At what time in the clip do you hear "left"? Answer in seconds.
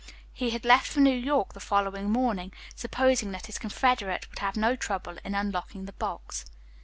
0.65-0.87